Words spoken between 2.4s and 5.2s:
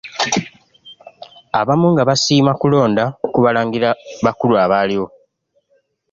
kulonda ku Balangira bakulu abaaliwo.